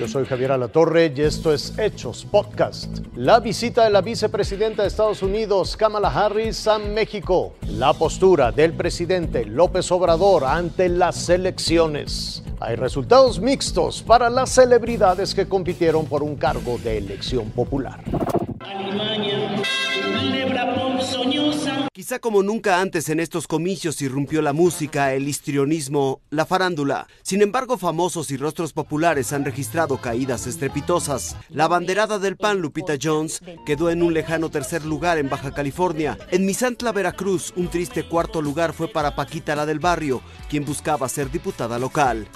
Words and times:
Yo 0.00 0.08
soy 0.08 0.24
Javier 0.24 0.52
Alatorre 0.52 1.12
y 1.14 1.20
esto 1.20 1.52
es 1.52 1.78
Hechos 1.78 2.24
Podcast. 2.24 3.00
La 3.16 3.38
visita 3.38 3.84
de 3.84 3.90
la 3.90 4.00
vicepresidenta 4.00 4.80
de 4.80 4.88
Estados 4.88 5.22
Unidos, 5.22 5.76
Kamala 5.76 6.08
Harris, 6.08 6.66
a 6.68 6.78
México. 6.78 7.52
La 7.68 7.92
postura 7.92 8.50
del 8.50 8.72
presidente 8.72 9.44
López 9.44 9.92
Obrador 9.92 10.44
ante 10.44 10.88
las 10.88 11.28
elecciones. 11.28 12.42
Hay 12.60 12.76
resultados 12.76 13.40
mixtos 13.40 14.02
para 14.02 14.30
las 14.30 14.48
celebridades 14.48 15.34
que 15.34 15.46
compitieron 15.46 16.06
por 16.06 16.22
un 16.22 16.36
cargo 16.36 16.78
de 16.78 16.96
elección 16.96 17.50
popular. 17.50 18.02
Quizá 22.10 22.18
como 22.18 22.42
nunca 22.42 22.80
antes 22.80 23.08
en 23.08 23.20
estos 23.20 23.46
comicios 23.46 24.02
irrumpió 24.02 24.42
la 24.42 24.52
música, 24.52 25.14
el 25.14 25.28
histrionismo, 25.28 26.22
la 26.30 26.44
farándula. 26.44 27.06
Sin 27.22 27.40
embargo, 27.40 27.78
famosos 27.78 28.32
y 28.32 28.36
rostros 28.36 28.72
populares 28.72 29.32
han 29.32 29.44
registrado 29.44 30.00
caídas 30.00 30.48
estrepitosas. 30.48 31.36
La 31.50 31.68
banderada 31.68 32.18
del 32.18 32.36
PAN, 32.36 32.58
Lupita 32.58 32.94
Jones, 33.00 33.40
quedó 33.64 33.90
en 33.90 34.02
un 34.02 34.12
lejano 34.12 34.50
tercer 34.50 34.84
lugar 34.84 35.18
en 35.18 35.28
Baja 35.28 35.52
California. 35.52 36.18
En 36.32 36.46
Misantla, 36.46 36.90
Veracruz, 36.90 37.52
un 37.54 37.68
triste 37.68 38.02
cuarto 38.02 38.42
lugar 38.42 38.72
fue 38.72 38.88
para 38.88 39.14
Paquita 39.14 39.54
la 39.54 39.64
del 39.64 39.78
barrio, 39.78 40.20
quien 40.48 40.64
buscaba 40.64 41.08
ser 41.08 41.30
diputada 41.30 41.78
local. 41.78 42.26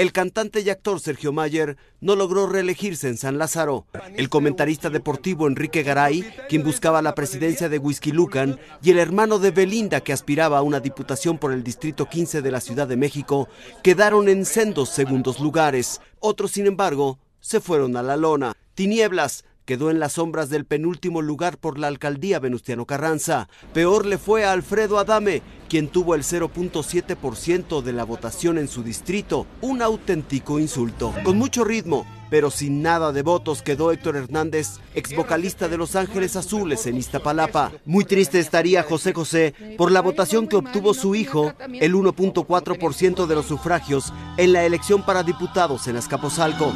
El 0.00 0.12
cantante 0.12 0.62
y 0.62 0.70
actor 0.70 0.98
Sergio 0.98 1.30
Mayer 1.30 1.76
no 2.00 2.16
logró 2.16 2.46
reelegirse 2.46 3.06
en 3.06 3.18
San 3.18 3.36
Lázaro. 3.36 3.84
El 4.16 4.30
comentarista 4.30 4.88
deportivo 4.88 5.46
Enrique 5.46 5.82
Garay, 5.82 6.24
quien 6.48 6.64
buscaba 6.64 7.02
la 7.02 7.14
presidencia 7.14 7.68
de 7.68 7.76
Whisky 7.76 8.10
Lucan, 8.10 8.58
y 8.82 8.92
el 8.92 8.98
hermano 8.98 9.38
de 9.38 9.50
Belinda, 9.50 10.00
que 10.00 10.14
aspiraba 10.14 10.56
a 10.56 10.62
una 10.62 10.80
diputación 10.80 11.36
por 11.36 11.52
el 11.52 11.62
Distrito 11.62 12.08
15 12.08 12.40
de 12.40 12.50
la 12.50 12.62
Ciudad 12.62 12.88
de 12.88 12.96
México, 12.96 13.50
quedaron 13.82 14.30
en 14.30 14.46
sendos 14.46 14.88
segundos 14.88 15.38
lugares. 15.38 16.00
Otros, 16.18 16.52
sin 16.52 16.66
embargo, 16.66 17.18
se 17.38 17.60
fueron 17.60 17.94
a 17.98 18.02
la 18.02 18.16
lona. 18.16 18.54
Tinieblas, 18.72 19.44
quedó 19.64 19.90
en 19.90 20.00
las 20.00 20.14
sombras 20.14 20.50
del 20.50 20.64
penúltimo 20.64 21.22
lugar 21.22 21.58
por 21.58 21.78
la 21.78 21.88
alcaldía 21.88 22.40
Venustiano 22.40 22.86
Carranza. 22.86 23.48
Peor 23.72 24.06
le 24.06 24.18
fue 24.18 24.44
a 24.44 24.52
Alfredo 24.52 24.98
Adame, 24.98 25.42
quien 25.68 25.88
tuvo 25.88 26.14
el 26.14 26.22
0.7% 26.22 27.82
de 27.82 27.92
la 27.92 28.04
votación 28.04 28.58
en 28.58 28.68
su 28.68 28.82
distrito, 28.82 29.46
un 29.60 29.82
auténtico 29.82 30.58
insulto. 30.58 31.14
Con 31.24 31.38
mucho 31.38 31.64
ritmo, 31.64 32.06
pero 32.30 32.50
sin 32.50 32.80
nada 32.80 33.12
de 33.12 33.22
votos 33.22 33.60
quedó 33.62 33.92
Héctor 33.92 34.16
Hernández, 34.16 34.78
ex 34.94 35.14
vocalista 35.14 35.68
de 35.68 35.76
Los 35.76 35.96
Ángeles 35.96 36.36
Azules 36.36 36.86
en 36.86 36.96
Iztapalapa. 36.96 37.72
Muy 37.84 38.04
triste 38.04 38.38
estaría 38.38 38.82
José 38.84 39.12
José 39.12 39.54
por 39.76 39.90
la 39.90 40.00
votación 40.00 40.46
que 40.46 40.56
obtuvo 40.56 40.94
su 40.94 41.14
hijo, 41.14 41.52
el 41.80 41.94
1.4% 41.94 43.26
de 43.26 43.34
los 43.34 43.46
sufragios, 43.46 44.12
en 44.36 44.52
la 44.52 44.64
elección 44.64 45.04
para 45.04 45.22
diputados 45.22 45.86
en 45.88 45.96
Azcapotzalco. 45.96 46.72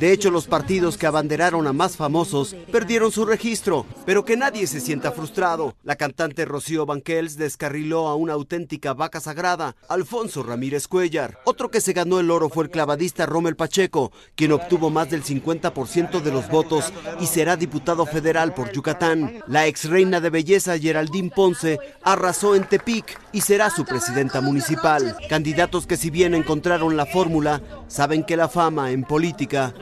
De 0.00 0.12
hecho, 0.12 0.32
los 0.32 0.48
partidos 0.48 0.98
que 0.98 1.06
abanderaron 1.06 1.68
a 1.68 1.72
más 1.72 1.96
famosos 1.96 2.56
perdieron 2.72 3.12
su 3.12 3.24
registro, 3.24 3.86
pero 4.04 4.24
que 4.24 4.36
nadie 4.36 4.66
se 4.66 4.80
sienta 4.80 5.12
frustrado. 5.12 5.76
La 5.84 5.94
cantante 5.94 6.44
Rocío 6.44 6.84
Banquels 6.84 7.36
descarriló 7.36 8.08
a 8.08 8.16
una 8.16 8.32
auténtica 8.32 8.92
vaca 8.92 9.20
sagrada, 9.20 9.76
Alfonso 9.88 10.42
Ramírez 10.42 10.88
Cuellar. 10.88 11.38
Otro 11.44 11.70
que 11.70 11.80
se 11.80 11.92
ganó 11.92 12.18
el 12.18 12.32
oro 12.32 12.48
fue 12.48 12.64
el 12.64 12.70
clavadista 12.70 13.24
Rommel 13.24 13.54
Pacheco, 13.54 14.10
quien 14.34 14.50
obtuvo 14.50 14.90
más 14.90 15.10
del 15.10 15.22
50% 15.22 16.20
de 16.20 16.32
los 16.32 16.48
votos 16.48 16.92
y 17.20 17.26
será 17.26 17.56
diputado 17.56 18.04
federal 18.04 18.52
por 18.52 18.72
Yucatán. 18.72 19.42
La 19.46 19.68
ex 19.68 19.88
reina 19.88 20.20
de 20.20 20.30
belleza 20.30 20.76
Geraldine 20.76 21.30
Ponce 21.30 21.78
arrasó 22.02 22.56
en 22.56 22.68
Tepic 22.68 23.20
y 23.30 23.42
será 23.42 23.70
su 23.70 23.84
presidenta 23.84 24.40
municipal. 24.40 25.16
Candidatos 25.28 25.86
que 25.86 25.96
si 25.96 26.10
bien 26.10 26.34
encontraron 26.34 26.96
la 26.96 27.06
fórmula, 27.06 27.62
saben 27.86 28.24
que 28.24 28.36
la 28.36 28.48
fama 28.48 28.90
en 28.90 29.04
política 29.04 29.72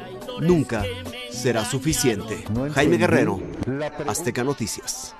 nunca 0.41 0.85
será 1.31 1.65
suficiente. 1.65 2.45
Jaime 2.75 2.97
Guerrero, 2.97 3.41
Azteca 4.07 4.45
Noticias. 4.45 5.15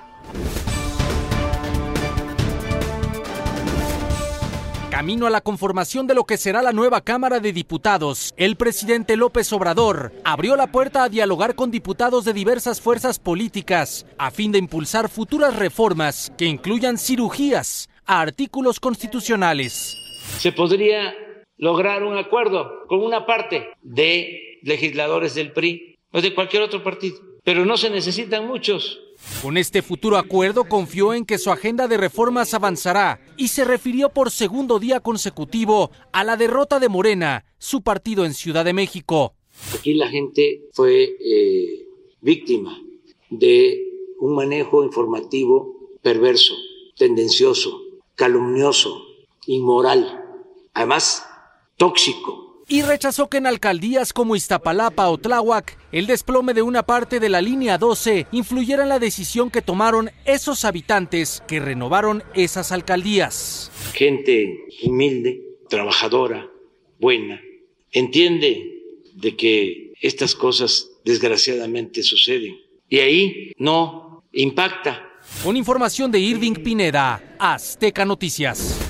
Camino 4.89 5.25
a 5.25 5.31
la 5.31 5.41
conformación 5.41 6.05
de 6.05 6.13
lo 6.13 6.23
que 6.25 6.37
será 6.37 6.61
la 6.61 6.71
nueva 6.71 7.01
Cámara 7.01 7.39
de 7.39 7.51
Diputados, 7.51 8.31
el 8.37 8.55
presidente 8.55 9.17
López 9.17 9.51
Obrador 9.51 10.13
abrió 10.23 10.55
la 10.55 10.67
puerta 10.67 11.03
a 11.03 11.09
dialogar 11.09 11.55
con 11.55 11.71
diputados 11.71 12.25
de 12.25 12.33
diversas 12.33 12.79
fuerzas 12.79 13.17
políticas 13.17 14.05
a 14.19 14.29
fin 14.29 14.51
de 14.51 14.59
impulsar 14.59 15.09
futuras 15.09 15.55
reformas 15.55 16.31
que 16.37 16.45
incluyan 16.45 16.99
cirugías 16.99 17.89
a 18.05 18.21
artículos 18.21 18.79
constitucionales. 18.79 19.97
Se 20.37 20.51
podría 20.51 21.15
lograr 21.57 22.03
un 22.03 22.15
acuerdo 22.15 22.85
con 22.87 23.01
una 23.01 23.25
parte 23.25 23.69
de 23.81 24.42
legisladores 24.63 25.35
del 25.35 25.51
PRI 25.51 25.95
o 26.11 26.21
de 26.21 26.33
cualquier 26.33 26.63
otro 26.63 26.83
partido, 26.83 27.17
pero 27.43 27.65
no 27.65 27.77
se 27.77 27.89
necesitan 27.89 28.47
muchos. 28.47 28.99
Con 29.41 29.57
este 29.57 29.81
futuro 29.81 30.17
acuerdo 30.17 30.65
confió 30.65 31.13
en 31.13 31.25
que 31.25 31.37
su 31.37 31.51
agenda 31.51 31.87
de 31.87 31.97
reformas 31.97 32.53
avanzará 32.53 33.19
y 33.37 33.49
se 33.49 33.63
refirió 33.63 34.09
por 34.09 34.31
segundo 34.31 34.79
día 34.79 34.99
consecutivo 34.99 35.91
a 36.11 36.23
la 36.23 36.35
derrota 36.35 36.79
de 36.79 36.89
Morena, 36.89 37.45
su 37.57 37.81
partido 37.81 38.25
en 38.25 38.33
Ciudad 38.33 38.65
de 38.65 38.73
México. 38.73 39.35
Aquí 39.75 39.93
la 39.93 40.09
gente 40.09 40.63
fue 40.71 41.15
eh, 41.19 41.85
víctima 42.21 42.81
de 43.29 43.81
un 44.19 44.35
manejo 44.35 44.83
informativo 44.83 45.97
perverso, 46.01 46.53
tendencioso, 46.97 47.81
calumnioso, 48.15 49.05
inmoral, 49.47 50.23
además 50.73 51.25
tóxico 51.77 52.42
y 52.73 52.81
rechazó 52.81 53.29
que 53.29 53.37
en 53.37 53.45
alcaldías 53.45 54.13
como 54.13 54.35
Iztapalapa 54.35 55.07
o 55.07 55.19
Tláhuac 55.19 55.77
el 55.91 56.07
desplome 56.07 56.55
de 56.55 56.63
una 56.63 56.81
parte 56.81 57.19
de 57.19 57.29
la 57.29 57.39
línea 57.39 57.77
12 57.77 58.25
influyera 58.31 58.81
en 58.81 58.89
la 58.89 58.97
decisión 58.97 59.51
que 59.51 59.61
tomaron 59.61 60.09
esos 60.25 60.65
habitantes 60.65 61.43
que 61.47 61.59
renovaron 61.59 62.23
esas 62.33 62.71
alcaldías. 62.71 63.71
Gente 63.93 64.57
humilde, 64.81 65.39
trabajadora, 65.69 66.49
buena, 66.99 67.39
entiende 67.91 68.81
de 69.13 69.35
que 69.35 69.93
estas 70.01 70.33
cosas 70.33 70.89
desgraciadamente 71.05 72.01
suceden 72.01 72.57
y 72.89 72.97
ahí 72.97 73.51
no 73.59 74.23
impacta. 74.31 75.11
Con 75.43 75.57
información 75.57 76.11
de 76.11 76.17
Irving 76.17 76.55
Pineda, 76.55 77.35
Azteca 77.37 78.03
Noticias. 78.03 78.82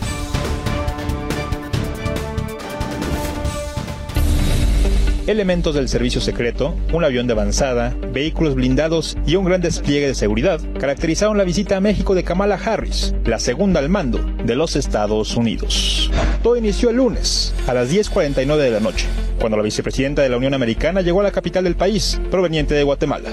Elementos 5.27 5.75
del 5.75 5.89
servicio 5.89 6.21
secreto, 6.21 6.75
un 6.91 7.03
avión 7.03 7.27
de 7.27 7.33
avanzada, 7.33 7.95
vehículos 8.11 8.55
blindados 8.55 9.17
y 9.25 9.35
un 9.35 9.45
gran 9.45 9.61
despliegue 9.61 10.07
de 10.07 10.15
seguridad 10.15 10.59
caracterizaron 10.79 11.37
la 11.37 11.43
visita 11.43 11.77
a 11.77 11.81
México 11.81 12.15
de 12.15 12.23
Kamala 12.23 12.55
Harris, 12.55 13.13
la 13.25 13.39
segunda 13.39 13.79
al 13.79 13.89
mando 13.89 14.19
de 14.43 14.55
los 14.55 14.75
Estados 14.75 15.35
Unidos. 15.35 16.11
Todo 16.41 16.57
inició 16.57 16.89
el 16.89 16.97
lunes, 16.97 17.53
a 17.67 17.73
las 17.73 17.91
10.49 17.91 18.57
de 18.57 18.71
la 18.71 18.79
noche, 18.79 19.05
cuando 19.39 19.57
la 19.57 19.63
vicepresidenta 19.63 20.21
de 20.21 20.29
la 20.29 20.37
Unión 20.37 20.53
Americana 20.53 21.01
llegó 21.01 21.21
a 21.21 21.23
la 21.23 21.31
capital 21.31 21.63
del 21.63 21.75
país, 21.75 22.19
proveniente 22.29 22.73
de 22.73 22.83
Guatemala. 22.83 23.29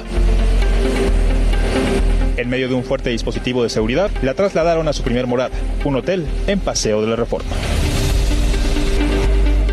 En 2.36 2.48
medio 2.48 2.68
de 2.68 2.74
un 2.74 2.84
fuerte 2.84 3.10
dispositivo 3.10 3.62
de 3.62 3.68
seguridad, 3.68 4.10
la 4.22 4.34
trasladaron 4.34 4.88
a 4.88 4.92
su 4.92 5.02
primer 5.02 5.26
morada, 5.26 5.54
un 5.84 5.96
hotel 5.96 6.24
en 6.46 6.58
Paseo 6.58 7.02
de 7.02 7.08
la 7.08 7.16
Reforma. 7.16 7.50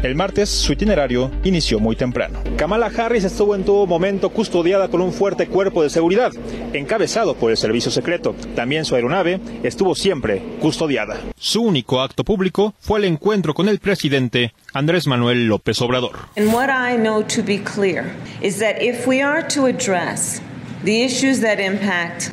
El 0.08 0.16
martes, 0.16 0.48
su 0.48 0.72
itinerario 0.72 1.30
inició 1.44 1.82
muy 1.82 1.98
temprano. 1.98 2.40
Kamala 2.56 2.86
Harris 2.86 3.26
estuvo 3.26 3.56
en 3.56 3.66
todo 3.66 3.86
momento 3.86 4.30
custodiada 4.30 4.88
con 4.88 5.02
un 5.02 5.12
fuerte 5.12 5.48
cuerpo 5.48 5.84
de 5.84 5.90
seguridad, 5.90 6.32
encabezado 6.72 7.36
por 7.36 7.52
el 7.52 7.58
servicio 7.58 7.92
secreto. 7.92 8.34
También 8.56 8.86
su 8.86 8.96
aeronave 8.96 9.42
estuvo 9.64 9.96
siempre 9.96 10.42
custodiada. 10.62 11.20
Su 11.38 11.62
único 11.62 12.00
acto 12.00 12.24
público 12.24 12.74
fue 12.80 13.00
el 13.00 13.06
encuentro 13.06 13.54
con 13.54 13.68
el 13.68 13.80
presidente 13.80 14.54
Andrés 14.74 15.08
Manuel 15.08 15.48
López 15.48 15.82
Obrador. 15.82 16.16
And 16.38 16.54
what 16.54 16.70
I 16.70 16.96
know 16.96 17.22
to 17.24 17.44
be 17.44 17.58
clear 17.58 18.06
is 18.42 18.60
that 18.60 18.82
if 18.82 19.06
we 19.06 19.22
are 19.22 19.46
to 19.50 19.66
address 19.66 20.42
the 20.86 21.04
issues 21.04 21.42
that 21.42 21.60
impact 21.60 22.32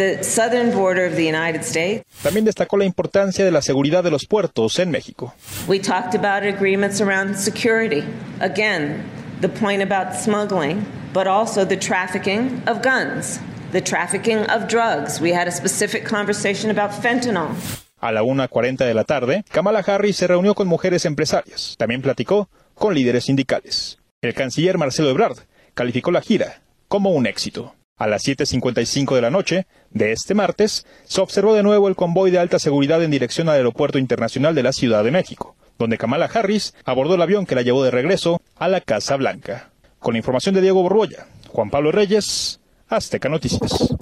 the 0.00 0.22
southern 0.22 0.70
border 0.72 1.04
of 1.04 1.16
the 1.16 1.26
United 1.26 1.64
States. 1.64 2.02
También 2.22 2.44
destacó 2.44 2.76
la 2.76 2.84
importancia 2.84 3.44
de 3.44 3.50
la 3.50 3.62
seguridad 3.62 4.04
de 4.04 4.10
los 4.10 4.26
puertos 4.26 4.78
en 4.78 4.90
México. 4.90 5.34
We 5.66 5.78
talked 5.78 6.14
about 6.14 6.42
agreements 6.42 7.00
around 7.00 7.36
security. 7.36 8.04
Again, 8.40 9.02
the 9.40 9.48
point 9.48 9.82
about 9.82 10.14
smuggling, 10.14 10.84
but 11.14 11.26
also 11.26 11.64
the 11.64 11.78
trafficking 11.78 12.62
of 12.66 12.82
guns, 12.82 13.40
the 13.72 13.80
trafficking 13.80 14.40
of 14.50 14.68
drugs. 14.68 15.20
We 15.20 15.32
had 15.32 15.48
a 15.48 15.52
specific 15.52 16.04
conversation 16.04 16.70
about 16.70 16.92
fentanyl. 16.92 17.56
A 18.00 18.12
la 18.12 18.22
1.40 18.22 18.84
de 18.84 18.94
la 18.94 19.04
tarde, 19.04 19.44
Kamala 19.50 19.80
Harris 19.80 20.16
se 20.16 20.26
reunió 20.26 20.54
con 20.54 20.68
mujeres 20.68 21.04
empresarias. 21.06 21.76
También 21.78 22.02
platicó 22.02 22.48
con 22.74 22.94
líderes 22.94 23.24
sindicales. 23.24 23.98
El 24.20 24.34
canciller 24.34 24.76
Marcelo 24.76 25.08
Ebrard 25.10 25.38
calificó 25.74 26.10
la 26.10 26.20
gira 26.20 26.62
como 26.88 27.10
un 27.10 27.26
éxito. 27.26 27.74
A 28.00 28.06
las 28.06 28.26
7.55 28.26 29.14
de 29.14 29.20
la 29.20 29.28
noche 29.28 29.66
de 29.90 30.12
este 30.12 30.32
martes, 30.32 30.86
se 31.04 31.20
observó 31.20 31.52
de 31.52 31.62
nuevo 31.62 31.86
el 31.86 31.96
convoy 31.96 32.30
de 32.30 32.38
alta 32.38 32.58
seguridad 32.58 33.04
en 33.04 33.10
dirección 33.10 33.50
al 33.50 33.56
Aeropuerto 33.56 33.98
Internacional 33.98 34.54
de 34.54 34.62
la 34.62 34.72
Ciudad 34.72 35.04
de 35.04 35.10
México. 35.10 35.54
donde 35.78 35.98
Kamala 35.98 36.26
Harris 36.32 36.74
abordó 36.84 37.14
el 37.14 37.22
avión 37.22 37.46
que 37.46 37.54
la 37.54 37.62
llevó 37.62 37.82
de 37.82 37.90
regreso 37.90 38.40
a 38.58 38.68
la 38.68 38.80
Casa 38.80 39.16
Blanca. 39.16 39.70
Con 39.98 40.12
la 40.14 40.18
información 40.18 40.54
de 40.54 40.60
Diego 40.62 40.82
Borbolla, 40.82 41.26
Juan 41.48 41.70
Pablo 41.70 41.90
Reyes, 41.92 42.60
Azteca 42.88 43.28
Noticias. 43.28 43.94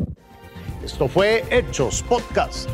Esto 0.84 1.08
fue 1.08 1.44
Hechos 1.50 2.04
Podcast. 2.08 2.68